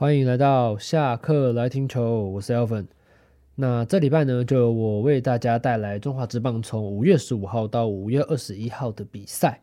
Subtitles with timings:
[0.00, 2.86] 欢迎来到下课来听球，我是 Alvin。
[3.54, 9.60] 那这礼拜呢，就由我为大家带来中华职棒从五月十五号到五月二十一号的比赛。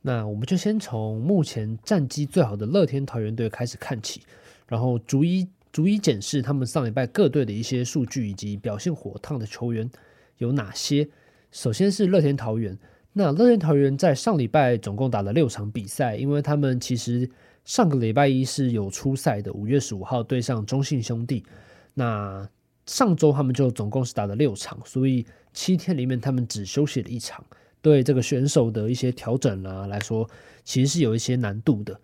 [0.00, 4.22] 那我们就先从目前战绩最好的乐天桃园队开始看起，
[4.68, 9.90] 然后逐一逐一检视他们上礼拜各队的一些数据以及表现火烫的球员
[10.38, 11.08] 有哪些。
[11.50, 12.78] 首先是乐天桃园，
[13.14, 17.28] 那乐天桃园在上礼拜总共打了六场比赛，因为他们其实。
[17.64, 21.44] 上个礼拜一是有初赛的，五月十五号对上中信兄弟。
[21.94, 22.48] 那
[22.86, 27.44] 上周他们就总共是打了六场，所以七天里面他们只休息了一场。
[27.80, 30.28] 对这个选手的一些调整啊来说，
[30.64, 32.00] 其实是有一些难度的。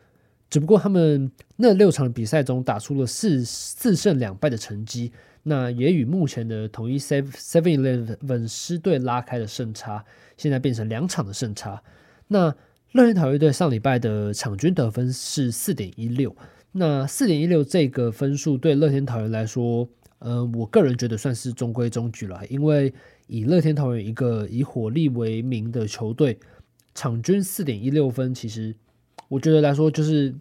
[0.51, 10.05] 只不过他们那六场比赛中打出了四四胜两败的成绩，那也与目前的统一 Seven Eleven 狮队拉开了胜差，
[10.37, 11.83] 现在变成两场的胜差。
[12.27, 12.55] 那
[12.93, 16.35] 乐天桃猿队上礼拜的场均得分是四点一六，
[16.73, 19.87] 那四点一六这个分数对乐天桃猿来说，
[20.21, 22.41] 呃，我个人觉得算是中规中矩了。
[22.49, 22.91] 因为
[23.27, 26.39] 以乐天桃猿一个以火力为名的球队，
[26.95, 28.75] 场均四点一六分，其实
[29.29, 30.35] 我觉得来说就是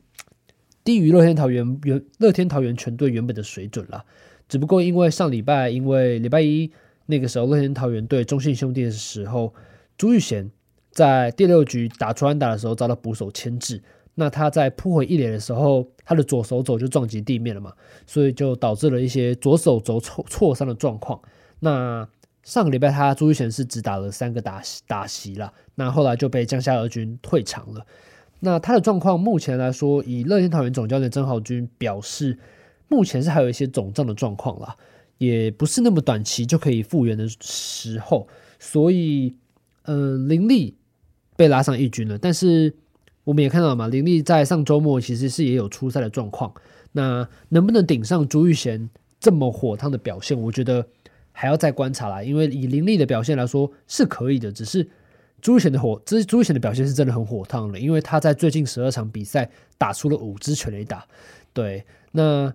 [0.86, 4.06] 低于乐天桃猿原乐天桃猿全队原本的水准了。
[4.48, 6.72] 只不过因为上礼拜，因为礼拜一
[7.08, 9.54] 那个时候乐天桃猿对中信兄弟的时候，
[9.98, 10.50] 朱玉贤。
[10.98, 13.84] 在第六局打出安打的时候遭到捕手牵制，
[14.16, 17.72] 那他在扑回一垒的时候，他的左手肘就撞击地面了嘛，
[18.08, 21.22] 所以就导致了一些左手肘挫挫伤的状况。
[21.59, 22.09] 那
[22.42, 27.86] 上个礼拜他朱玉贤是只打了三个打打席了，那后来就被江夏二军退场了。
[28.39, 32.39] 那他的状况目前来说，以乐天桃园总教练曾豪军表示，
[32.88, 34.76] 目前是还有一些肿胀的状况啦，
[35.20, 39.36] 也不是那么短期就可以复原的时候，所以
[39.84, 40.76] 嗯、呃，林立。
[41.38, 42.73] 被拉上一军了，但是
[43.23, 46.53] 我们也看到了嘛，林立在上周末其实是也有出赛的状况。
[46.93, 50.85] 那能不能顶上朱玉贤这么火烫的表现，我觉得
[51.31, 52.23] 还要再观察啦。
[52.23, 54.88] 因为以林立的表现来说是可以的，只是
[55.39, 59.47] 朱玉贤的火，这朱玉贤的表现是真的很火烫了，因为他在最近十二场比赛
[59.77, 61.05] 打出了五支全垒打。
[61.53, 62.52] 对，那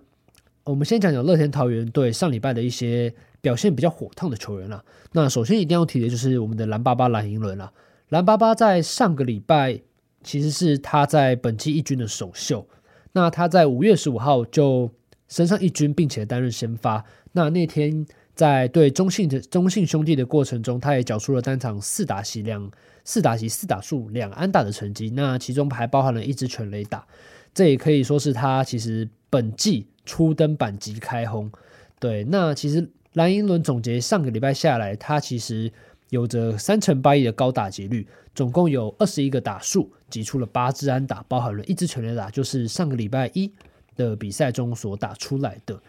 [0.65, 4.83] 我们先讲讲乐天桃园队上礼拜的一些表现比较火烫的球员啦。
[5.13, 7.71] 那首先一定要提的就是我们的蓝爸爸蓝银伦啦。
[8.13, 9.81] 蓝爸爸在上个礼拜
[10.21, 12.67] 其实是他在本季一军的首秀，
[13.13, 14.91] 那他在五月十五号就
[15.27, 17.03] 升上一军，并且担任先发。
[17.31, 22.69] 那那天在对中信的中信兄弟的过程中，他也缴出了单场四打席两
[23.03, 27.07] 四打席四打数两安打的成绩，那其中还包含了一支全垒打，
[27.51, 31.51] 这也可以说是他其实本季初登板即开轰。
[31.99, 35.73] 对，那其实蓝英伦总结上个礼拜下来，他其实。
[36.13, 43.51] 有着三成八亿的高打击率，总共有二十一个打数，击出了八支安打，包含了一支全垒打，就是上个礼拜一
[43.95, 45.81] 的比赛中所打出来的。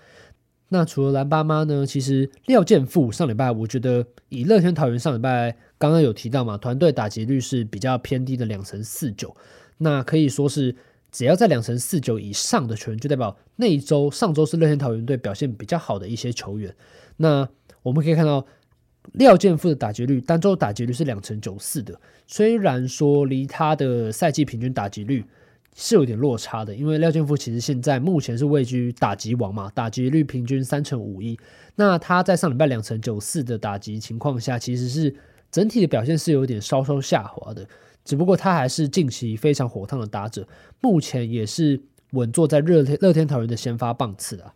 [0.71, 1.85] 那除了蓝爸妈呢？
[1.85, 9.37] 其实廖建富上礼拜，我觉得以乐天桃园上礼拜刚刚有提到嘛，团队打击率是比较偏低的两成四九，
[9.77, 10.75] 那可以说是
[11.13, 16.75] 只要在两成四九以上的球员，就代表那一周上周是乐天桃园队表现比较好的一些球员。
[17.19, 17.47] 那
[17.83, 18.47] 我们可以看到。
[19.13, 25.25] 廖健富的打击率，单周打击率是两成九四的，虽然说离他的赛季平均打击率
[25.75, 31.39] 是有点落差的，因为廖健富其实现在目前是位居打击王嘛，打击率平均三成五一，
[31.77, 35.15] 那他在上礼拜两成九四的打击情况下，其实是
[35.51, 37.65] 整体的表现是有点稍稍下滑的，
[38.05, 40.49] 只不过他还是近期非常火烫的打者，
[40.81, 41.81] 目前也是
[42.13, 44.55] 稳坐在热天乐天桃园的先发棒次啊。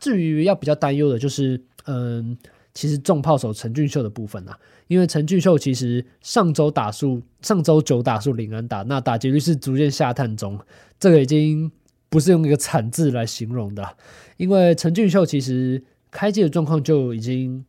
[0.00, 2.36] 至于要比较担忧的就是，嗯。
[2.74, 4.58] 其实重炮手陈俊秀的部分啊，
[4.88, 10.58] 因为陈俊秀其实上周打数，上周九打数零安打，那打击率是逐渐下探中，
[10.98, 11.70] 这个已经
[12.08, 13.96] 不是用一个惨字来形容的。
[14.38, 17.64] 因为陈俊秀其实开季的状况就已经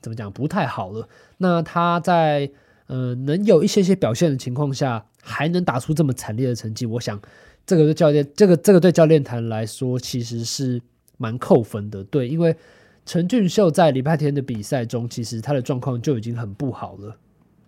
[0.00, 2.48] 怎么讲不太好了，那他在
[2.86, 7.20] 呃能有一些些表现的情况下，还能打出这么惨烈的成绩，我想
[7.66, 10.80] 这个对教练，这个这个对教练团来说其实是
[11.18, 12.56] 蛮扣分的，对，因为。
[13.06, 17.16] 陈俊秀在礼拜天的比赛中，其实他的状况就已经很不好了。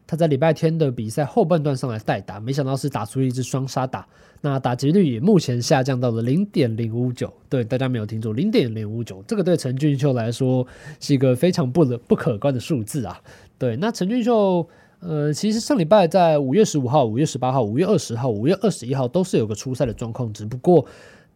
[0.07, 4.07] 他在礼拜天的比赛后半段上来代打，没想到是打出一支双杀打，
[4.41, 7.33] 那打击率也目前下降到了零点零五九。
[7.49, 10.65] 对，大家没有听错，零点零五九，这个对陈俊秀来说
[11.01, 13.21] 是一个非常不不可观的数字啊。
[13.59, 14.67] 对，那陈俊秀，
[15.01, 20.87] 呃，其实上礼拜在五月十五号、五月十八号、五月二十号、五月二十一号都是有个初赛的状况，只不过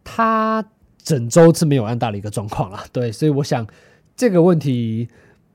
[0.01, 0.65] 他
[1.03, 2.83] 整周是没有安打的一个状况啦。
[2.93, 3.67] 对，所以我想。
[4.13, 5.07] 这个问题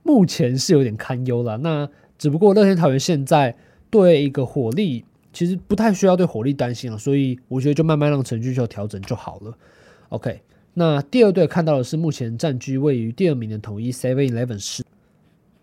[0.02, 1.58] 目前是有点堪忧了。
[1.58, 1.88] 那
[2.18, 3.54] 只不过乐天桃园现在
[3.90, 9.56] 对一个火力其实不太需要对火力担心了，所以我觉得就慢慢让陈俊秀调整就好了。
[10.08, 10.40] OK，
[10.74, 14.82] 那第二队看到的是目前占据位于第二名的统一 Seven Eleven 狮。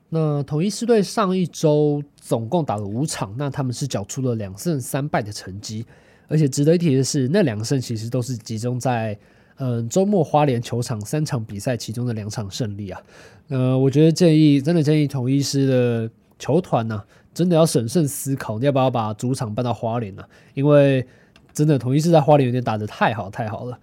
[0.09, 5.85] 那统一狮队上一周总共打了五场，那他们是缴出了两胜三败的成绩。
[6.29, 9.17] 而且值得一提的是，那两胜其实都是集中在
[9.57, 13.01] 嗯周末花莲球场三场比赛其中的两场胜利啊。
[13.49, 16.09] 呃，我觉得建议真的建议统一师的
[16.39, 17.03] 球团呢、
[17.33, 20.23] 真的要审慎思考，你要不要把主场搬到花莲呢、
[20.53, 21.05] 因为
[21.53, 23.77] 真的统一狮在花莲有点打得太好太好了。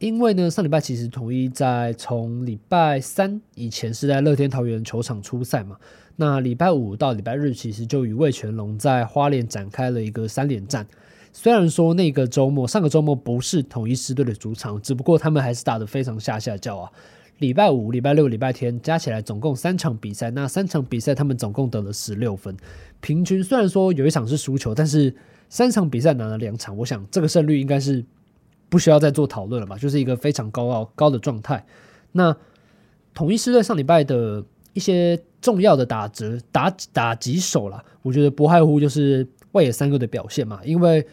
[0.00, 5.76] 因为呢，上礼拜其实统一在从礼拜三以前是在乐天桃园球场出赛嘛，
[6.16, 10.86] 那礼拜五到礼拜日其实就与魏全龙在花莲展开了一个三连战。
[11.36, 16.90] 虽然说那个周末，上个周末不是统一狮队的主场，只不过他们还是打得非常下下叫啊。
[17.38, 22.56] 礼拜五、礼拜六、礼拜天加起来总共三场比赛，那三场比赛他们总共得了十六分，
[23.00, 25.12] 平均虽然说有一场是输球，但是
[25.48, 28.04] 三场比赛拿了两场，我想这个胜率应该是
[28.68, 31.66] 不需要再做讨论了吧，就是一个非常高傲高的状态。
[32.12, 32.34] 那
[33.12, 41.04] 统一狮队上礼拜的一些重要的打折打打几手啦，我觉得不外乎就是外野三个的表现嘛，因为。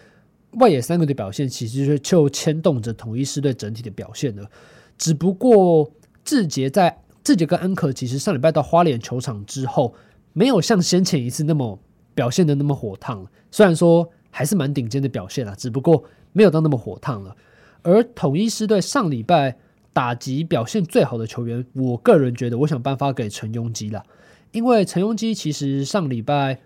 [0.59, 4.49] 外野三个的表现，其实就牵动着统一狮队整体的表现了。
[4.97, 5.89] 只不过
[6.25, 9.95] 志杰在志杰跟安可，其实上礼拜到花莲球场之后，
[10.33, 11.79] 没有像先前一次那么
[12.13, 13.31] 表现的那么火烫了。
[13.49, 16.03] 虽然说还是蛮顶尖的表现啦，只不过
[16.33, 17.35] 没有到那么火烫了。
[17.83, 19.57] 而统一狮队上礼拜
[19.93, 24.03] 打击表现最好的球员，我个人觉得，我想颁发给陈庸基了，
[24.51, 26.59] 因为陈庸基其实上礼拜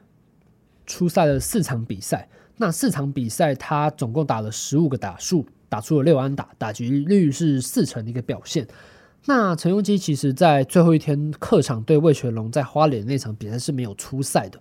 [0.86, 2.28] 出赛了四场比赛。
[2.58, 8.66] 那四场比赛，他总共打了十五个打数，打出了六安打，打击率是四成的一个表现。
[9.26, 14.60] 那陈鏞基其实在最后一天客场对魏全龙在花莲那场比赛是没有出赛的，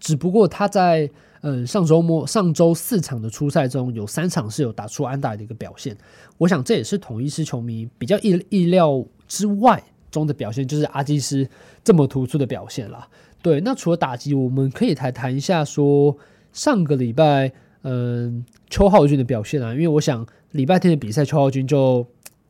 [0.00, 1.08] 只不过他在
[1.42, 5.96] 嗯上周末上周四场的出赛中有三场是有打出安打的一个表现。
[6.38, 11.48] 我想这也是统一狮球迷比较意意料之外中的表现，就是阿基师
[11.84, 13.06] 这么突出的表现啦。
[13.40, 16.16] 对，那除了打击，我们可以来谈一下说。
[16.56, 22.06] 上个礼拜，嗯，邱浩军的表现啊，因为我想礼拜天的比赛，邱浩军就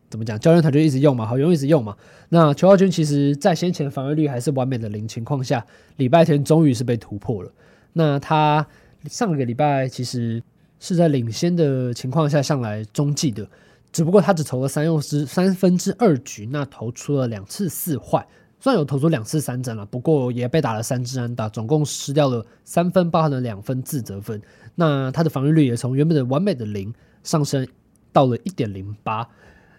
[0.08, 1.96] 怎么讲，教练团就一直用嘛，好用一直用嘛。
[2.28, 5.66] 那邱浩军其实在先前防御率还是完美的零情况下，
[5.96, 7.50] 礼拜天终于是被突破了。
[7.94, 8.64] 那他
[9.08, 10.40] 上个礼拜其实
[10.78, 13.48] 是在领先的情况下上来中继的，
[13.90, 18.24] 只不过他只投了三用之三分之二局，那投出了两次四坏。
[18.66, 24.42] 虽然有投出两次三振了，不过也被打了三支安打，总共失掉了三分，包含了两分自责分。
[24.74, 26.92] 那他的防御率也从原本的完美的零
[27.22, 27.64] 上升
[28.12, 29.24] 到了一点零八。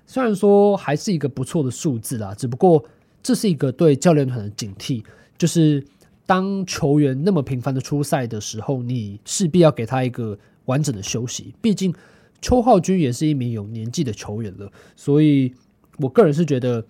[0.05, 2.81] 虽然说还是一个不错的数字啦，只不过
[3.21, 5.03] 这是一个对教练团的警惕，
[5.37, 5.85] 就是
[6.25, 11.53] 当球员那么频繁的出赛的时候，你势必要给他一个完整的休息。
[11.59, 11.93] 毕竟
[12.41, 15.53] 邱浩军也是一名有年纪的球员了，所以
[15.97, 16.85] 我个人是觉得。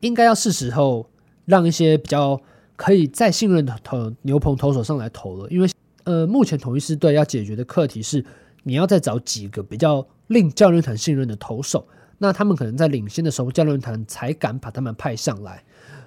[0.00, 1.10] 应该要是时候
[1.48, 2.38] 让一些比较
[2.76, 5.68] 可以再信任的投牛棚投手上来投了，因为
[6.04, 8.22] 呃，目前统一狮队要解决的课题是，
[8.64, 15.64] 你要再找几个比较令教练团信任的投手，那他们可能在领先的时候，教练团才敢把他们派上来。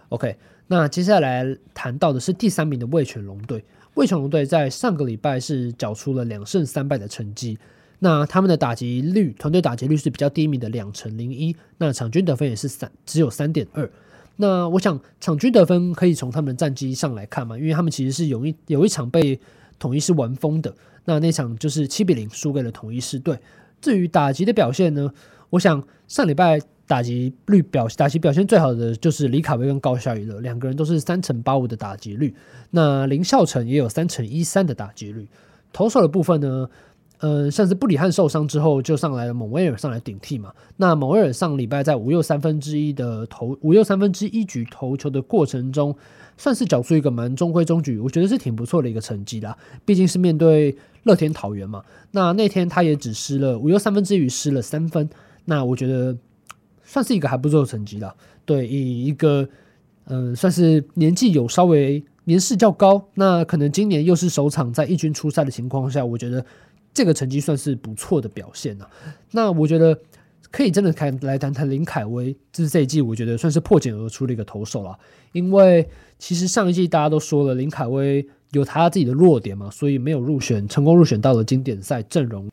[0.10, 3.66] OK，那接下来谈到的是第三名的味全龙队，
[3.96, 7.58] 味全龙队在上个礼拜是缴出了两胜三败的成绩。
[7.98, 13.90] 那他们的打击率，团队打击率是比较低迷的两成零一，那场均得分也是三，只有三点二。
[14.42, 19.40] 那我想场均得分可以从他们的战绩上来看嘛，因为他们其实是有一有一场被
[19.78, 20.74] 统一是玩疯的，
[21.06, 23.38] 那那场就是七比零输给了统一狮队。
[23.80, 25.14] 至于打击的表现呢，
[25.52, 32.34] 我想上礼拜打击率表打击表现最好的就是李卡威跟高孝仪了，两个人都是三成八五的打击率，
[32.72, 35.28] 那林孝成也有三成一三的打击率。
[35.72, 36.68] 投手的部分呢？
[37.24, 40.52] 嗯，像是布里汉受伤之后，就上来了蒙威尔上来顶替嘛。
[40.78, 45.96] 那蒙威尔上礼拜在五又三分之一的投五又三分之一局投球的过程中，
[46.36, 49.56] 算是缴出一个蛮中规中矩，我觉得是挺不错的一个成绩啦。
[49.86, 51.84] 毕竟是面对乐天桃园嘛。
[52.10, 55.08] 那那天他也只失了五又三分之一失了三分，
[55.46, 56.18] 那我觉得
[56.84, 58.16] 算是一个还不错的成绩啦。
[58.46, 59.48] 对，以一个
[60.06, 66.46] 嗯，算是年纪有稍微年事较高，那可能今年又是首场在一军出赛的情况下，我觉得。
[66.94, 68.86] 这个成绩算是不错的表现了，
[69.32, 69.98] 那我觉得
[70.52, 75.00] 可以真的开来谈谈林凯威，这是这一季我觉得算是破茧而出的一个投手了。
[75.32, 75.88] 因为
[76.20, 82.52] 其实上一季大家都说了林凯威有他自己的弱点嘛，所以没有入选，成功入选到了经典赛阵容。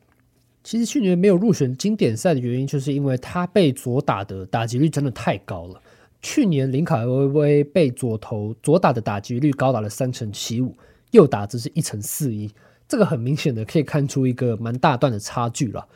[0.63, 5.81] 其实去年没有入选经典赛的原因，就是因为他被左打的打击率真的太高了。
[6.21, 10.75] 去年林凯威威被左投左打的打击率高达了三成七五，
[11.11, 12.51] 右打则是一成四一。
[12.87, 15.87] 这个很明显的可以看出一个蛮大段的差距了。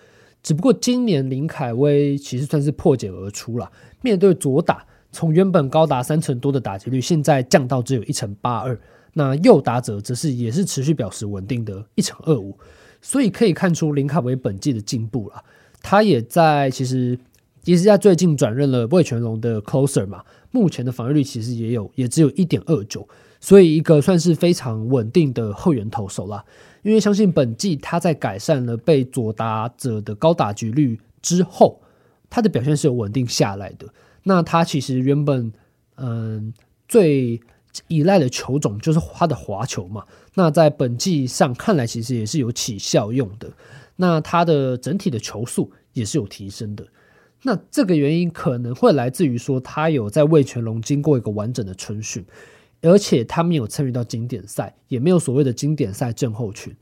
[0.41, 8.79] 只不过今年林凯威其实算是破茧而出了，面对左打，从原本高达三成多的打击率，现在降到只有一成八二。
[9.13, 12.57] 那右打者则是也是持续表示稳定的一成二五，
[13.01, 15.43] 所以可以看出林凯威本季的进步了。
[15.81, 17.17] 他也在其实
[17.63, 23.07] 其实在最近转任了味全龙的 closer 嘛，目前的防御率其实也有也只有一点二九，
[23.39, 26.43] 所以一个算是非常稳定的后援投手啦。
[26.83, 31.81] 因为相信本季他在改善了被左打者的高打击率之后，
[32.29, 33.87] 他的表现是有稳定下来的。
[34.23, 35.51] 那他其实原本
[35.95, 36.53] 嗯
[36.87, 37.41] 最。
[37.87, 40.03] 依赖的球种就是他的滑球嘛，
[40.35, 43.51] 那在本季上看来，其实也是有起效用的。
[43.95, 46.85] 那他的整体的球速也是有提升的。
[47.43, 52.25] 那这个原因可能会来自于说，他有在味全龙经过一个完整的春训，
[52.81, 56.73] 而且他没有参与到经典赛，也没有所谓的经典赛症候群。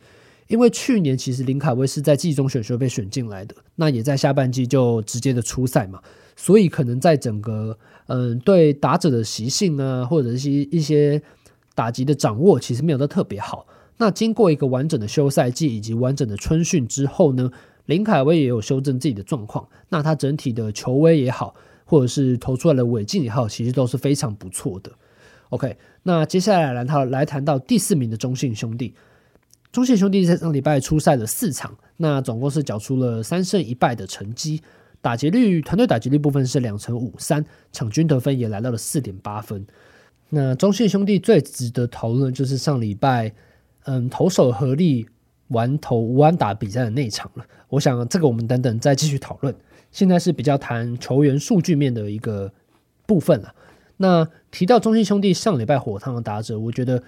[0.47, 6.01] 因为去年其实林凯威是在季中选秀被选进来的，那也在下半季就直接的出赛嘛，
[6.35, 7.77] 所以可能在整个
[8.07, 11.21] 嗯对打者的习性啊，或者是一些
[11.73, 13.65] 打击的掌握，其实没有的特别好。
[13.97, 17.49] 那经过一个完整的休赛季以及完整的春训之后呢，
[17.85, 24.91] 林凯威也有修正自己的状况，那他整体的球威也好，或者是投出来的尾劲也好，其实都是非常不错的。
[25.49, 28.93] OK，那接下来来谈来谈到第四名的中信兄弟。
[29.71, 34.61] 中信兄弟在上礼拜出赛了四场，那总共是缴出了三胜一败的成绩，
[35.01, 39.65] 打击率团队打击率部分是两成五三，场均得分也来到了四点八分。
[40.29, 43.33] 那中信兄弟最值得讨论就是上礼拜，
[43.83, 45.07] 嗯，投手合力
[45.51, 47.45] 玩投无安打比赛的那一场了。
[47.69, 49.55] 我想这个我们等等再继续讨论。
[49.91, 52.51] 现在是比较谈球员数据面的一个
[53.05, 53.53] 部分了。
[53.97, 57.01] 那提到中信兄弟上礼拜火烫的打者，我觉得。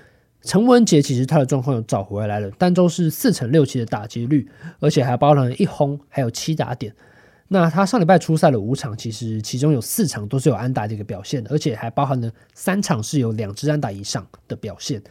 [0.45, 4.45] 陈文杰其实他的状况又找回来了，单周是四成六七的打击率，
[4.81, 6.93] 而且还包含了一轰，还有七打点。
[7.47, 15.01] 那他上礼拜出赛了五场，其实其中有四场都是有安打的一个表现的，而且还包含了三场是有两支安打以上的表现。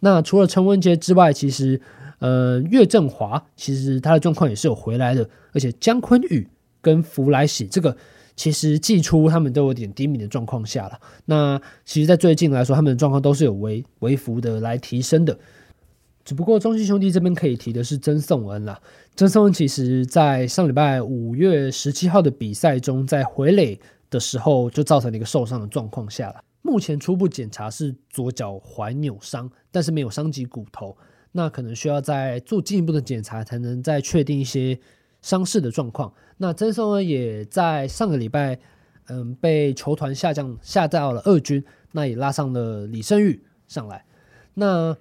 [0.00, 1.80] 那除了陈文杰之外，其实
[2.20, 6.48] 呃岳振华其实他的状况也是有回来的，而且姜坤宇
[6.80, 7.96] 跟福来喜这个。
[8.36, 15.38] 其实季初他们都有点低迷的状况下了，那其实，在最近来说，他们的状况都是有微微幅的来提升的。
[16.24, 18.80] 只不过中信兄弟这边可以提的是曾颂恩了，
[19.14, 26.42] 曾颂恩其实在上礼拜五月十七号的比赛中，在回垒的时候就造成了一个受伤的状况下了。
[26.62, 30.96] 目前初步检查是左脚踝扭伤，但是没有伤及骨头，
[31.32, 34.78] 那可能需要再做进一步的检查，才能再确定一些。
[35.22, 38.58] 伤势的状况，那曾松恩也在上个礼拜，
[39.08, 44.02] 嗯，被球团下降下到了二军，那也拉上了李胜玉上来。
[44.54, 44.96] 那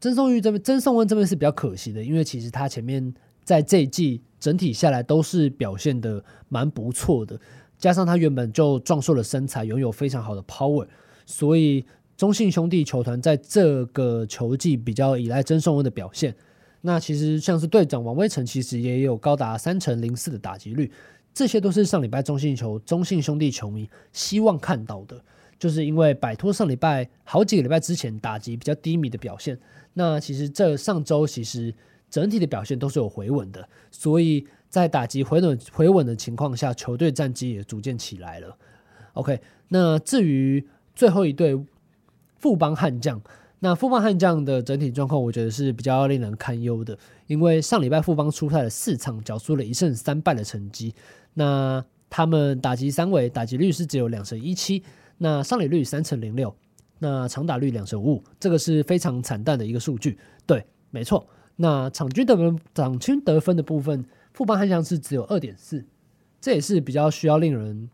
[0.00, 7.38] 曾松玉这边，曾颂恩这边是比较可惜的，因为其实他前面在这一季整体下来都是表现的蛮不错的，
[7.78, 10.84] 加上他原本就壮硕的身材，拥有非常好的 power，
[11.24, 11.84] 所以
[12.20, 16.36] 中信兄弟球团在这个球季比较依赖曾颂恩的表现。
[16.82, 20.92] 那其实像是队长王威晨，其实也有高达三成零四的打击率，
[21.32, 25.18] 这些都是上礼拜中信球中信兄弟球迷希望看到的，
[25.58, 29.58] 就是因为摆脱上礼拜好几个礼拜之前打击比较低迷的表现，
[29.94, 31.74] 那其实这上周其实
[32.10, 38.54] 整体的表现都是有回稳的，所以在打击回稳回稳的情况下，球队战绩也逐渐起来了。
[39.14, 40.62] OK，那至于
[40.94, 41.58] 最后一队
[42.40, 43.20] 富邦悍将。
[43.62, 50.94] 那富邦悍将的整体状况，我觉得是比较令人堪忧的，因为上礼拜富邦出赛了四场，缴出了一胜三败的成绩。
[51.34, 54.82] 那他们打击三围，打击率是只有两成一七，
[55.18, 56.56] 那上垒率三成零六，
[56.98, 60.18] 那长打率两成五五，这个是非常惨淡的一个数据。
[60.46, 61.28] 对，没错。
[61.56, 65.84] 那场均得分，场均得分的部分，富邦悍将是只有二点四，
[66.40, 67.90] 这也是比较需要令人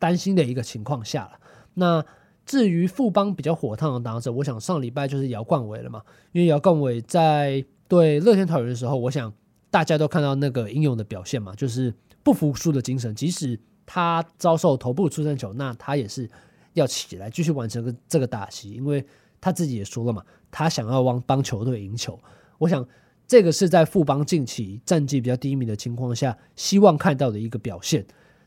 [0.00, 1.38] 担心的一个情况下了。
[1.74, 2.04] 那
[2.46, 9.32] 至于富邦比较火烫的打者，我想上礼拜就是姚冠伟了嘛，因为姚冠伟在对乐天桃园的时候，我想
[9.70, 16.28] 大家都看到那个英勇的表现嘛，就是不服输的精神，即使他遭受头部出生球，那他也是
[16.74, 19.04] 要起来继续完成个这个打击，因为
[19.40, 22.18] 他自己也说了嘛，他想要帮帮球队赢球。
[22.58, 22.86] 我想
[23.26, 28.04] 这个是在富邦近期战绩比较低迷的情况下，希望看到的一个表现。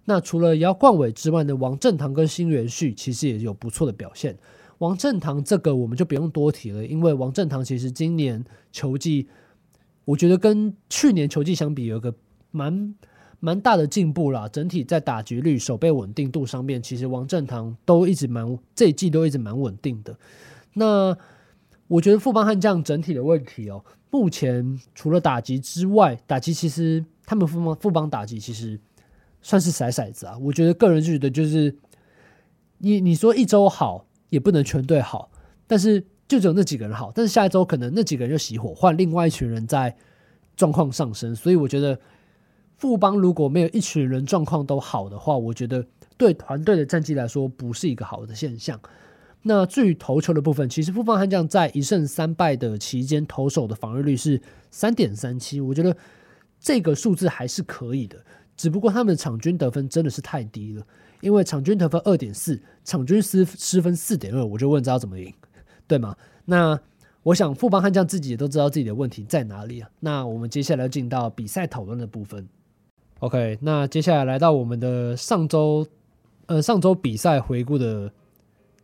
[0.10, 4.38] 那除了姚冠伟之外的王振堂跟新元旭，其实也有不错的表现。
[4.78, 9.28] 王振堂这个我们就不用多提了，因为王振堂其实今年球季，
[10.06, 12.16] 我觉得跟去年球季相比，有个
[12.52, 12.96] 蛮
[13.42, 14.48] 蛮大的进步啦。
[14.48, 20.18] 整体在打击率、守备稳定度上面，其实王振堂都一直蛮这一季都一直蛮稳定的。
[20.74, 21.18] 那
[21.90, 27.04] 我觉得富邦悍将整体的问题哦，目前除了打击之外，打击其实。
[27.30, 28.80] 他们富邦富邦打击其实
[29.42, 30.38] 算是骰骰子啊。
[30.40, 31.76] 我觉得个人觉得就是
[32.80, 35.32] 你你说一周好也不能全队好，
[35.66, 39.96] 但是就只有那几个人好，但是下一周可能那几个人就熄火，换另外一群人在
[40.56, 41.36] 状况上升。
[41.36, 42.00] 所以我觉得
[42.78, 45.86] 富邦如果没有一群人状况都好的话，我觉得
[46.18, 48.80] 对团队的战绩来说不是一个好的现象。
[49.44, 55.96] 那至于投球的部分，其实富邦悍将在一胜三败的期间，投手的防御率是三点三七，我觉得
[56.60, 58.18] 这个数字还是可以的。
[58.58, 60.84] 只不过他们场均得分真的是太低了，
[61.22, 65.34] 因为场均得分二点四，场均失失分四点二，我就问知道怎么赢，
[65.88, 66.16] 对吗？
[66.44, 66.78] 那
[67.24, 69.90] 我想富邦悍将自己也都知道自己的问题在哪里啊。
[70.02, 72.50] 那我们接下来进到比赛讨论的部分。
[73.20, 75.88] OK，那接下来来到我们的上周，
[76.48, 78.12] 呃，上周比赛回顾的。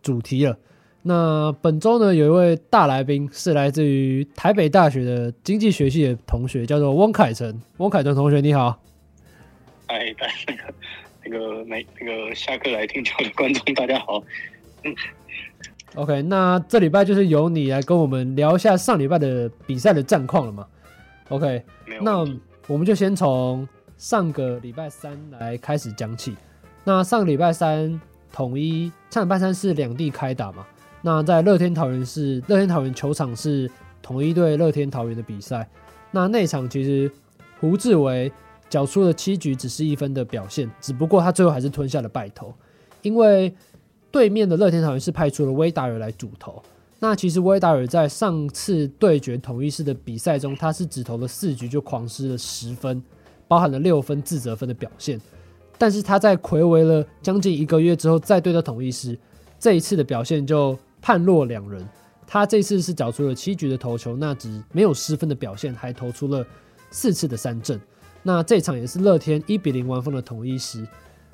[0.02, 0.58] 主题了。
[1.04, 7.62] 那本周呢，有一位大来宾是来自于台北大学的经济学系的同学，叫做汪凯成。
[7.78, 8.84] 汪凯成同学，你好。
[9.94, 10.74] 嗨，大那个
[11.24, 14.24] 那个没那个下课来听球的观众，大家好。
[14.84, 14.96] 嗯。
[15.94, 20.66] OK，那这礼拜就是由你来跟我们聊一下上礼拜的比赛的战况了嘛
[21.30, 21.62] ？OK，
[22.02, 22.26] 那
[22.66, 26.36] 我们就先从上个礼拜三来开始讲起。
[26.84, 28.02] 那上个礼拜三。
[28.32, 30.66] 统一上礼拜三是两地开打嘛？
[31.04, 33.70] 那在乐天桃园是乐天桃园球场是
[34.02, 35.70] 统一对乐天桃园的比赛。
[36.10, 37.12] 那那场其实
[37.60, 38.32] 胡智为
[38.74, 42.52] 缴出了七局只是一分的表现，只不过他最后还是吞下了败投，
[43.04, 43.54] 因为
[44.10, 46.60] 对面的乐天桃园是派出了威达尔来主投。
[46.98, 53.00] 那其实威达尔在上次对决统一狮的比赛中，他是只投了四局就狂失了十分，
[53.48, 55.22] 包含了六分自责分的表现。
[55.78, 59.16] 但是他在睽违了将近一个月之后再对到统一狮，
[59.60, 61.88] 这一次的表现就判若两人。
[62.26, 66.44] 他这次是缴出了七局的投球，那只没有失分的表现，还投出了
[66.90, 67.80] 四次的三振。
[68.24, 70.88] 那这场也是乐天一比零完封的统一狮。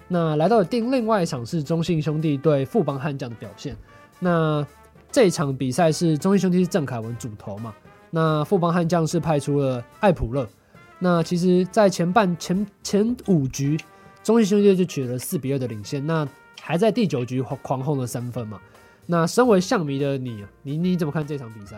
[0.08, 3.78] 那来到了另另外一场是中信兄弟对富邦悍将的表现。
[4.20, 4.66] 那
[5.12, 7.74] 这场比赛是中信兄弟是郑凯文主投嘛？
[8.10, 10.50] 那富邦悍将是派出了艾普勒。
[10.98, 13.80] 那其实，在前半前前五局。
[14.22, 16.28] 中信兄弟就取得了四比二的领先，那
[16.60, 18.60] 还在第九局狂轰了三分嘛？
[19.06, 21.78] 那身为象迷的你，你你怎么看这场比赛？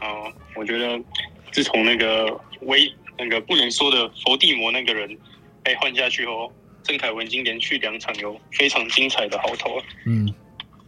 [0.00, 1.02] 哦，我觉得
[1.50, 2.26] 自从那个
[2.62, 5.16] 威那个不能说的佛地魔那个人
[5.62, 6.52] 被换下去后，
[6.82, 9.80] 郑凯文已经连续两场有非常精彩的好投。
[10.06, 10.32] 嗯，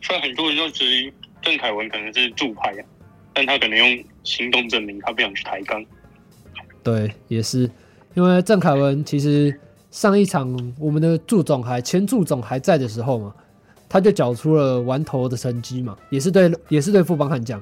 [0.03, 1.12] 虽然很多人都质疑
[1.43, 2.85] 郑凯文可能是助派啊，
[3.33, 5.85] 但他可能用行动证明他不想去抬杠。
[6.83, 7.71] 对，也是
[8.14, 9.59] 因为郑凯文其实。
[9.91, 13.35] 上一场我们的祝总还前祝总还在的时候嘛，
[13.88, 17.61] 他就缴出了完投的成绩嘛，也是对也是对富邦悍将。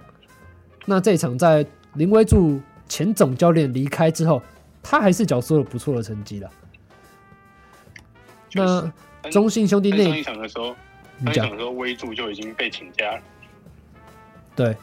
[0.87, 4.43] 那这一场在林威助前总教练离开之后，
[4.89, 6.49] 他还是缴出了不错的成绩的。
[8.53, 8.93] 那
[9.31, 10.77] 中信兄弟那一场的时候，
[11.19, 13.21] 那一场的时候威助就已经被请假了。
[14.55, 14.77] 对，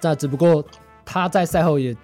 [0.00, 0.64] 那只不过
[1.04, 1.96] 他在赛后也。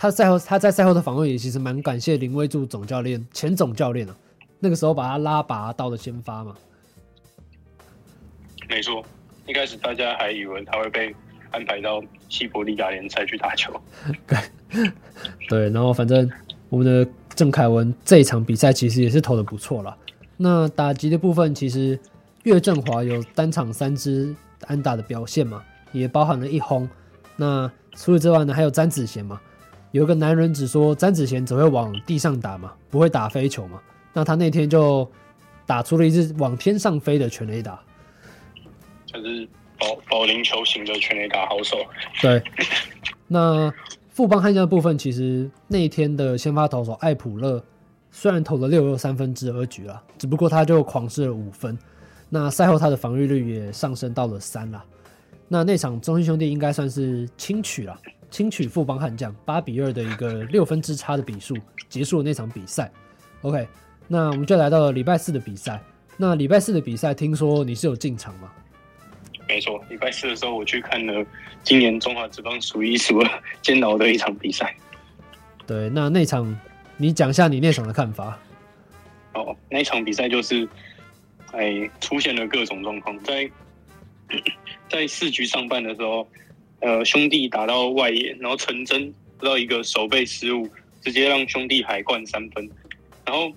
[0.00, 4.14] 他赛后，他在赛后的访问也其实蛮感谢林威助总教练、前总教练啊，
[4.60, 6.54] 那个时候把他拉拔到了先发嘛。
[8.68, 9.04] 没错，
[9.44, 11.12] 一开始大家还以为他会被
[11.50, 13.72] 安排到西伯利亚联赛去打球。
[15.48, 16.30] 对，然后反正
[16.68, 19.96] 我们的郑凯文这一场比赛其实也是投的不错了。
[20.36, 21.98] 那打击的部分，其实
[22.44, 24.34] 岳振华有单场三支
[24.66, 26.88] 安打的表现嘛，也包含了一轰。
[27.36, 29.40] 那除此之外呢，还有詹子贤嘛。
[29.90, 33.80] 有个男人只说詹子贤只会往地上打嘛，不会打飞球嘛。
[34.12, 35.10] 那他那天就
[35.64, 37.80] 打出了一支往天上飞的全垒打，
[39.06, 41.78] 就是保保龄球型的全垒打好手。
[42.20, 42.42] 对，
[43.26, 43.72] 那
[44.18, 47.62] 富邦悍将的部分，其实那一天的先发投手艾普勒
[48.10, 51.78] 虽然投了六又三分之二局了，只不过他就狂失了五分。
[52.28, 54.84] 那赛后他的防御率也上升到了三了。
[55.46, 57.96] 那那场中信兄弟应该算是轻取了。
[58.28, 61.56] 轻取富邦悍将八比二的一个六分之差的比数
[61.88, 62.90] 结束了那场比赛。
[63.42, 63.68] OK，
[64.08, 65.80] 那我们就来到了礼拜四的比赛。
[66.16, 68.50] 那礼拜四的比赛，听说你是有进场吗？
[69.48, 71.24] 没错，礼拜四的时候我去看了
[71.64, 74.76] 今年中华职棒数一数二煎熬的一场比赛。
[75.66, 76.56] 对，那那场
[76.96, 78.38] 你讲一下你那场的看法。
[79.34, 80.68] 哦，那场比赛就是，
[81.52, 83.50] 哎，出现了各种状况，在
[84.88, 86.28] 在四局上半的时候。
[86.80, 90.64] 呃，兄弟打到外野，然后陈真得到一个守备失误，
[91.02, 92.70] 直接让兄弟海灌三分。
[93.26, 93.52] 然后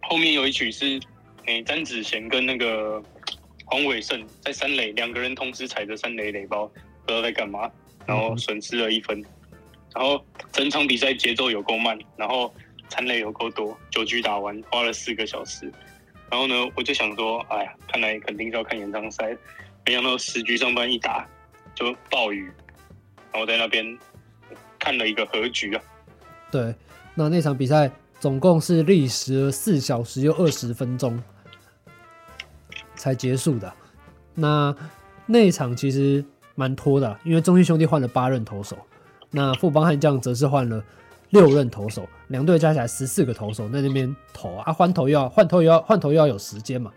[0.00, 0.98] 后面有一曲是，
[1.44, 3.04] 哎，詹子贤跟那个
[3.66, 7.70] 黄伟胜在三垒，两个人同时踩着三垒垒包，不知道在干嘛，
[8.06, 9.22] 然后损失了一分。
[9.94, 12.54] 然后整场比赛节奏有够慢，然后
[12.88, 15.70] 残垒有够多，九局打完花了四个小时。
[16.30, 19.36] 然后呢，我就想说，哎呀，看来肯定是要看延长赛。
[19.84, 21.28] 没想到十局上半一打
[21.74, 22.50] 就暴雨，
[23.32, 23.98] 然后在那边
[24.78, 25.82] 看了一个和局啊。
[26.50, 26.74] 对，
[27.14, 31.22] 那那场比赛总共是历时了四小时又二十分钟
[33.06, 33.72] 才结束的。
[34.34, 34.74] 那
[35.26, 36.24] 那一场其实
[36.56, 38.76] 蛮拖的，因为中信兄弟换了八任投手，
[39.30, 40.84] 那富邦悍将则是换了
[41.30, 46.92] 六任投手，两队加起来十四个投手在那边投啊，换投又要换投又要换投又要有时间嘛。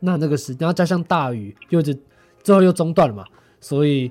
[0.00, 1.94] 那那个时间，然后加上大雨，又就
[2.42, 3.24] 最后又中断了嘛，
[3.60, 4.10] 所以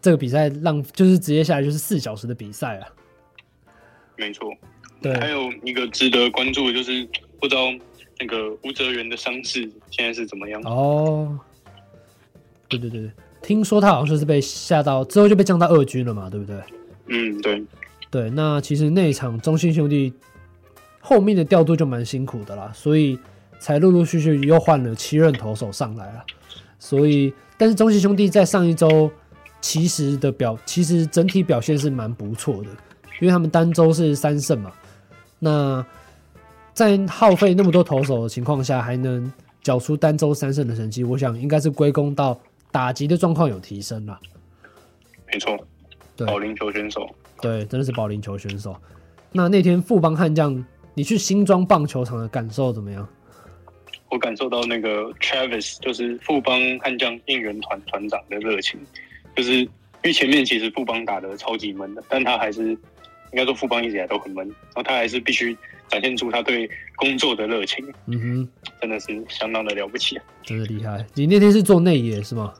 [0.00, 2.88] 这个比赛浪就是直接下来就是四小时的比赛啊。
[4.16, 4.48] 没错，
[5.02, 7.08] 对，还有一个值得关注的就是
[7.40, 7.62] 不知道
[8.18, 11.38] 那个吴哲源的伤势现在是怎么样哦。
[12.68, 13.10] 对对对，
[13.42, 16.56] 听说他好像是被吓到之后就被降到二军了嘛，对不对？
[17.06, 17.64] 嗯，对
[18.10, 18.30] 对。
[18.30, 20.12] 那其实那一场中信兄弟
[21.00, 23.18] 后面的调度就蛮辛苦的啦，所以
[23.58, 26.24] 才陆陆续续又换了七任投手上来了。
[26.78, 29.10] 所以，但是中信兄弟在上一周
[29.60, 32.70] 其实的表，其实整体表现是蛮不错的，
[33.20, 34.72] 因为他们单周是三胜嘛。
[35.38, 35.84] 那
[36.74, 39.32] 在耗费那么多投手的情况下，还能
[39.62, 42.38] 缴出单周三胜的成绩，我想应该是归功到。
[42.72, 44.18] 打击的状况有提升了，
[45.32, 45.56] 没错，
[46.16, 47.08] 对，保龄球选手，
[47.40, 48.74] 对，真的是保龄球选手。
[49.30, 53.08] 那那天富邦悍将，你去新庄棒球场的感受怎么样？
[54.10, 58.80] 我感受到那个 Travis 就是富邦悍将应援团团长的热情，
[59.36, 59.70] 就是因
[60.02, 62.76] 为前面其实富邦打的超级闷的，但他还是
[63.34, 65.56] 应该说富邦一直以来都很闷，然后他还是必须
[65.88, 67.84] 展现出他对工作的热情。
[68.06, 68.48] 嗯哼，
[68.80, 71.04] 真的是相当的了不起啊，真的厉害。
[71.14, 72.54] 你那天是做内野是吗？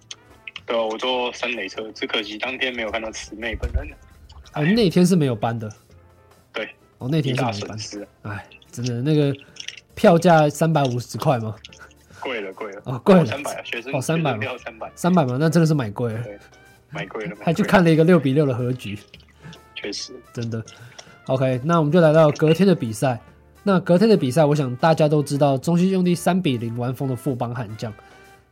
[0.67, 3.89] 对啊，我坐三垒车，只可惜当天没有看到慈妹本人。
[4.51, 5.71] 啊，那天是没有班的。
[6.53, 7.79] 对，哦，那天是没班。
[8.23, 9.33] 哎，真的那个
[9.95, 11.55] 票价三百五十块吗？
[12.19, 12.83] 贵了，贵了。
[12.87, 13.25] 哦，贵了。
[13.25, 14.91] 三百啊，学生哦，三百票三百。
[14.97, 15.37] 三百吗？
[15.39, 16.23] 那真的是买贵了。
[16.25, 16.37] 对，
[16.91, 17.37] 买贵了。
[17.45, 18.99] 还去看了一个六比六的和局。
[19.85, 20.64] 确实，真的。
[21.27, 23.20] OK，那我们就来到隔天的比赛。
[23.62, 27.92] 那隔天的比赛，我想大家都知道，中信兄弟三比零完封的富邦悍将。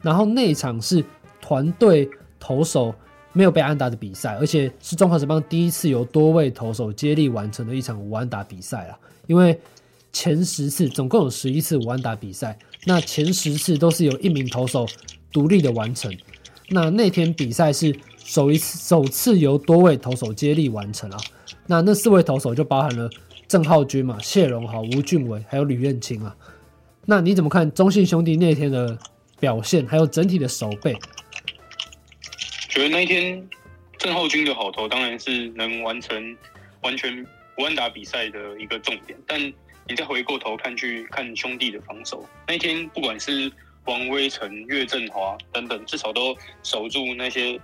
[0.00, 1.04] 然后那一场是。
[1.44, 2.94] 团队投手
[3.32, 8.96] 没有被安打的比赛，而且是中华职棒第一次由多位投手接力完成的一场无安打比赛啊！
[9.26, 9.58] 因为
[10.12, 14.86] 前十次总共有十一次无安打比赛，那前十次都是由一名投手
[15.32, 16.16] 独立的完成。
[16.68, 17.92] 那那天比赛是
[18.24, 21.18] 首一次首次由多位投手接力完成啊！
[21.66, 23.08] 那那四位投手就包含了
[23.46, 26.34] 郑浩均嘛、谢荣豪、吴俊伟还有吕彦青啊。
[27.04, 28.96] 那你怎么看中信兄弟那天的
[29.38, 30.96] 表现，还有整体的守备？
[32.68, 33.46] 觉得那一天
[33.98, 36.36] 郑浩均的好投当然是能完成
[36.82, 37.26] 完全
[37.58, 39.40] 无安打比赛的一个重点，但
[39.86, 43.50] 你再回过头看去看兄弟的防守，那一天不管是
[43.84, 47.60] 王威晨、岳振华等等，至少都守住那些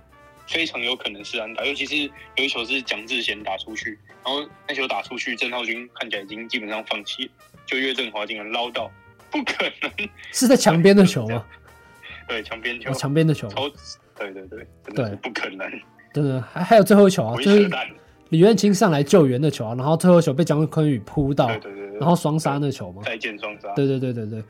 [0.49, 1.95] 非常有可能是安打，尤其是
[2.35, 7.29] 有一球是蒋志贤打出去，然后那球打出去，郑浩君看起来已经基本上放弃，
[7.67, 8.91] 就岳振华竟然捞到，
[9.29, 11.45] 不可能 是在墙边的球吗？
[12.27, 13.47] 对，墙边球，墙边的球。
[14.17, 15.71] 对对对，真的不可能。
[16.13, 17.69] 真的还还有最后一球啊，就是
[18.29, 23.71] 李元清上来救援的球啊，然后最后一球被江坤宇扑到，对对对，然后双杀那球嘛，再见双杀。
[23.75, 24.43] 对对对对对，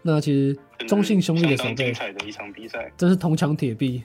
[0.00, 4.02] 那其实中信兄弟的守备，精彩的一场比赛，真是铜墙铁壁。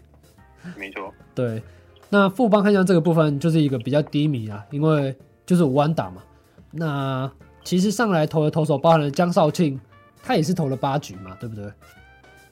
[0.78, 1.14] 没错。
[1.34, 1.62] 对，
[2.10, 6.22] 那富邦悍将这个部分就是一个比较低迷啊，因为就是五安打嘛。
[6.72, 7.32] 那
[7.64, 9.80] 其实上来投的投手包含了江少庆，
[10.22, 11.66] 他也是投了八局嘛，对不对？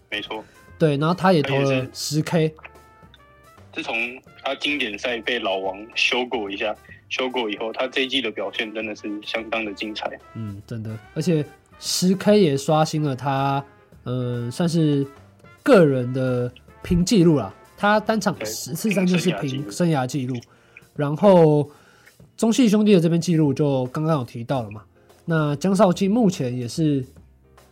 [0.09, 0.43] 没错。
[0.79, 2.53] 对，然后他也投了十 K。
[3.73, 3.95] 自从
[4.43, 6.75] 他经典赛被老王修过一下，
[7.09, 10.19] 修过以后，他这一季的表现真的是相当的精彩。
[10.33, 11.45] 嗯，真的，而且
[11.79, 13.63] 十 K 也刷新了他，
[14.05, 15.05] 嗯，算是
[15.61, 17.53] 个人的拼纪录了。
[17.77, 20.35] 他单场十次三振是平生涯纪录。
[20.95, 21.69] 然后
[22.35, 24.83] 中信兄弟的这边记录就刚刚有提到了嘛。
[25.23, 27.05] 那江少庆目前也是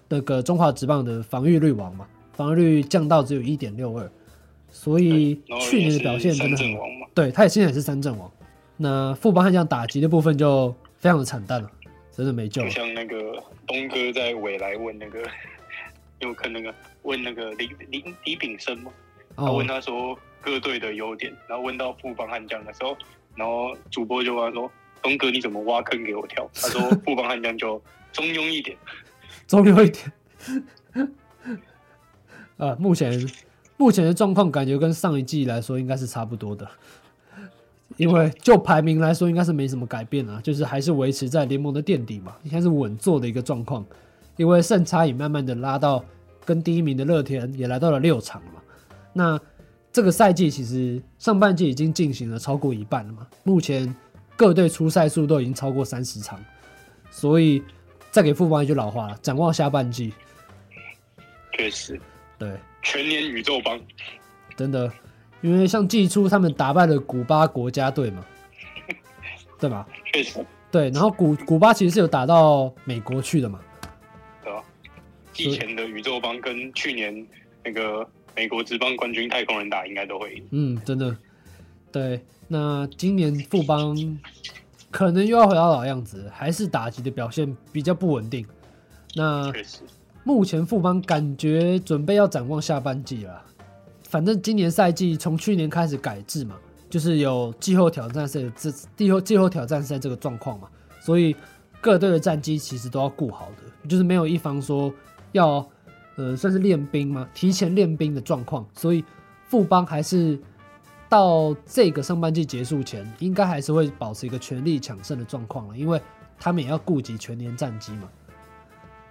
[0.07, 2.05] 那个中华职棒的防御率王嘛。
[2.33, 4.11] 防御率降到只有一点六二，
[4.69, 6.65] 所以去年的表现真的很。
[7.13, 8.29] 对，他也现在也是三振王。
[8.75, 11.71] 那富邦悍将打击的部分就非常的惨淡了，
[12.11, 12.69] 真的没救了。
[12.69, 15.23] 像那个东哥在未来问那个，
[16.19, 18.91] 有可能那个问那个李李李炳生嘛，
[19.35, 22.95] 他问他说各队的优点，然后问到富邦悍将的时候，
[23.35, 24.71] 然后主播就问他说
[25.03, 27.81] ：“东哥你怎么挖坑给我跳？”他说：“富邦悍将就
[28.13, 28.77] 中庸一点，
[29.47, 30.11] 中庸一点。”
[32.57, 33.29] 呃，目前
[33.75, 36.65] 目前的状况感觉跟上一季来说应该是差不多的，
[37.97, 43.85] 因为就排名来说，应该是没什么改变啊，就是还是维持在联盟的垫底嘛，应该是稳坐的一个状况。
[44.37, 46.03] 因为胜差也慢慢的拉到
[46.45, 48.61] 跟第一名的乐天也来到了六场嘛。
[49.17, 49.39] 那
[49.93, 53.95] 这个赛季其实上半季已经进行了超过一半了嘛，目前
[54.35, 56.37] 各队出赛数都已经超过三十场，
[57.09, 57.63] 所以
[58.11, 60.13] 再给富邦一句老话了，展望下半季，
[61.53, 61.97] 确实，
[62.37, 62.51] 对，
[62.81, 63.79] 全年宇宙帮，
[64.57, 64.91] 真的。
[65.41, 68.25] 因为像季初他们打败了古巴国家队嘛，
[69.59, 69.87] 对吧？
[70.11, 70.45] 确实。
[70.71, 73.59] 对，然后古古巴其实是有打到美国去的嘛，
[74.43, 74.63] 对吧？
[75.31, 77.25] 季前的宇宙帮跟去年
[77.63, 80.43] 那个美国职棒冠军太空人打，应该都会赢。
[80.51, 81.15] 嗯，真的。
[81.91, 83.95] 对，那今年富邦
[84.91, 88.45] 可能又要回到老样子，还是打击的表现比较不稳定。
[89.15, 89.51] 那
[90.23, 93.41] 目前富邦感觉准备要展望下半季了。
[94.03, 96.57] 反正今年赛季从去年开始改制嘛，
[96.89, 100.67] 就是有季后挑战赛这季后季后挑战赛这个状况嘛，
[100.99, 101.35] 所以
[101.79, 104.93] 各队的战绩其实都要顾好的，就是没有一方说
[105.31, 105.65] 要
[106.15, 109.03] 呃算是练兵嘛，提前练兵的状况，所以
[109.47, 110.39] 富邦还是
[111.09, 116.01] 到这个上半季结束前，应该还是会保持一个全力抢胜的状况了，因为
[116.39, 118.09] 他们也要顾及全年战绩嘛。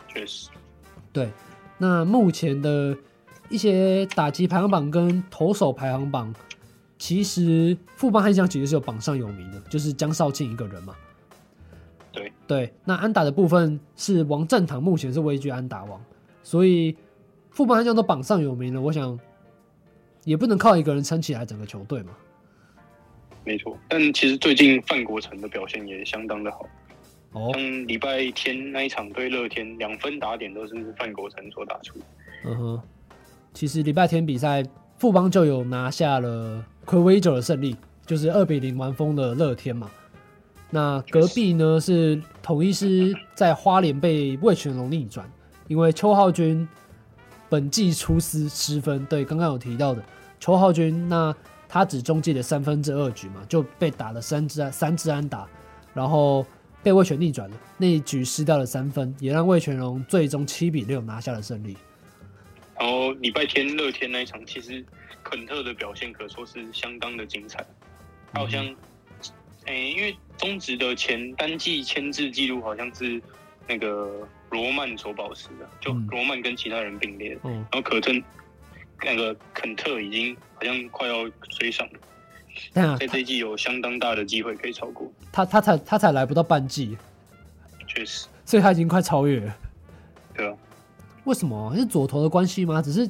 [0.09, 0.49] 确实，
[1.13, 1.31] 对，
[1.79, 2.97] 那目前的。
[3.51, 6.35] 一些打击排行榜跟投手排行榜，
[6.99, 10.95] 其实富邦悍将其实是有榜上有名的，就是江少庆一个人嘛。
[12.11, 16.03] 对对，那安打的部分是王振堂，目前是位居安打王，
[16.45, 16.97] 所以
[17.51, 18.81] 富邦悍将都榜上有名了。
[18.81, 19.19] 我想
[20.23, 22.13] 也不能靠一个人撑起来整个球队嘛。
[23.45, 26.65] 没错，但其实最近范国成的表现也相当的好。
[27.33, 31.99] 哦，像礼拜天那一场对乐天，两分打点都是范国成所打出。
[32.45, 32.83] 嗯哼。
[33.53, 34.65] 其实礼拜天比赛，
[34.99, 39.91] 富邦就有拿下了暌违已久的胜利，就是二比零完封的乐天嘛。
[40.71, 45.31] 那隔壁呢是统一师在花莲被魏全龙逆转，
[45.69, 46.67] 因为邱浩军
[47.49, 50.05] 本季出失失分，对，刚刚有提到的
[50.41, 51.35] 邱浩军，那
[51.69, 55.49] 他只中继了三分之二局嘛，就被打了三支三支安打，
[55.93, 56.47] 然后
[56.83, 61.77] 被魏全逆转了，那一局失掉了三分，也让魏全龙最终七比六拿下了胜利。
[62.79, 64.85] 然后礼拜天乐天那一场，其实
[65.23, 67.65] 肯特的表现可说是相当的精彩。
[68.33, 68.67] 他好像，
[69.65, 73.23] 哎、欸，因为中职的前单季签字记录好像是
[73.67, 77.37] 那个罗曼所保持的，就罗曼跟其他人并列。
[77.43, 77.53] 嗯。
[77.53, 78.13] 然后可特
[79.03, 82.81] 那个肯特已经好像快要追上了。
[82.81, 85.13] 啊、在这一季有相当大的机会可以超过。
[85.33, 86.97] 他他才他才来不到半季。
[87.89, 88.29] 确实。
[88.45, 89.57] 所以他已经快超越了。
[90.35, 90.57] 对啊。
[91.25, 91.75] 为什么？
[91.77, 92.81] 是左投的关系吗？
[92.81, 93.09] 只是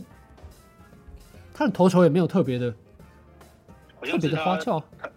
[1.52, 2.74] 他的投球也没有特别的，
[4.00, 4.82] 好像特别的花俏。
[4.98, 5.10] 他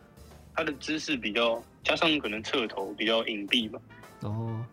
[0.55, 3.79] 他的姿势比较，加上可能侧投比较隐蔽吧。
[4.21, 4.65] 哦，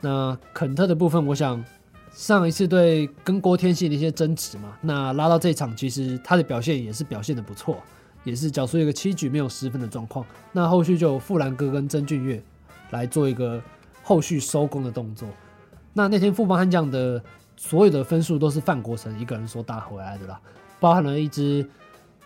[0.00, 1.64] 那肯特的部分，我想
[2.12, 7.76] 上一次对跟郭天信的一些争执嘛，那拉到这场，其实他的表现也是表现的不错，
[8.24, 10.24] 也是缴出一个七局没有失分的状况。
[10.52, 12.42] 那后续就有富兰哥跟曾俊岳
[12.90, 13.62] 来做一个
[14.02, 15.28] 后续收工的动作。
[15.92, 17.22] 那那天富邦悍将的。
[17.62, 20.40] 所有的分数都是范国成一个人所打回来的啦，
[20.80, 21.68] 包含了一支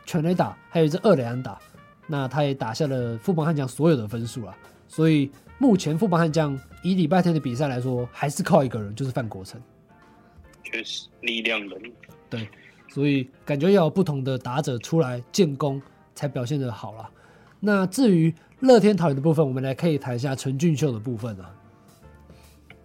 [0.06, 1.58] 全垒打，还有一支二垒安打，
[2.06, 4.54] 那他也打下了富邦悍将所有的分数了。
[4.94, 5.28] 所以
[5.59, 9.61] 目前富邦悍将以礼拜天的比赛来说，还是靠一个人，就是范国成。
[10.62, 11.92] 确实，力量人。
[12.30, 12.48] 对，
[12.88, 15.83] 所以感觉要有不同的打者出来建功，
[16.14, 17.11] 才表现得好啦。
[17.59, 21.52] 那至于乐天桃园的部分，我们来可以谈一下陈俊秀的部分啊。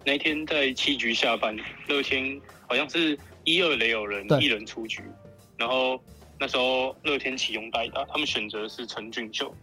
[0.04, 5.00] 那天在七局下半，乐天好像是一二垒有人，一人出局，
[5.56, 6.02] 然后
[6.40, 9.54] 那时候乐天启用代打，他们选择的是陈俊秀，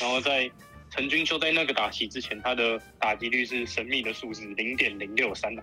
[0.00, 0.48] 然后在
[0.96, 5.54] 陈俊秀在那个打席之前，他的打击率是神秘的数字零点零六三，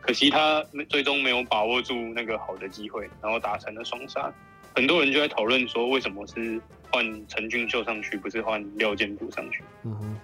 [0.00, 4.32] 可惜他最终没有把握住那个好的机会，然后打成了双杀。
[4.74, 9.62] 很多人就在讨论说，为什么是换陈俊秀上去，不是换廖健富上去？
[9.84, 10.18] 嗯哼，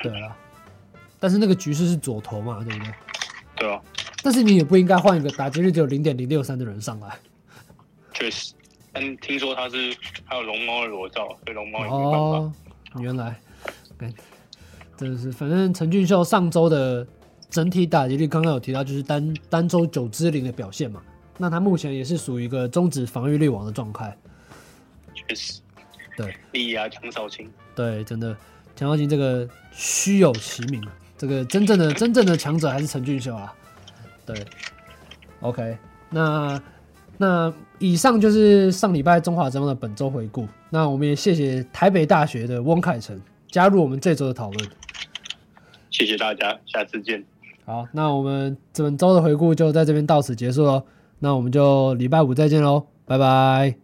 [0.00, 0.34] 对啊。
[1.20, 2.94] 但是那个局势是左投嘛，对不对？
[3.56, 3.78] 对啊。
[4.22, 7.18] 但是你也不应该换一个打击率只有零点零六三的人上来。
[8.14, 8.54] 确实，
[8.92, 12.18] 但听说他是还有龙猫的裸照，所以龙猫也没办法。
[12.18, 12.52] 哦，
[13.00, 13.40] 原来，
[14.96, 17.06] 真的是，反正陈俊秀上周的
[17.48, 21.02] 整体打击率刚刚有提到，就是单单周九支零的表现嘛。
[21.38, 24.16] 那他目前也是属于一个终止防御率王的状态。
[25.14, 25.60] 确实。
[26.16, 26.36] 对。
[26.52, 27.50] 力压强少卿。
[27.74, 28.36] 对，真的，
[28.76, 30.94] 强少卿这个虚有其名啊。
[31.18, 33.54] 这个真正的真正的强者还是陈俊秀啊，
[34.26, 34.44] 对
[35.38, 35.78] ，OK，
[36.10, 36.60] 那
[37.18, 40.46] 那以上就是上礼拜中华职棒的本周回顾。
[40.70, 44.70] 那我们也谢谢台北大学的翁凯成加入我们这周的讨论。
[45.90, 47.22] 谢谢大家，下次见。
[47.64, 50.82] 好，那我们本周的回顾就在这边到此结束喽。
[51.20, 53.81] 那我们就礼拜五再见喽，拜拜。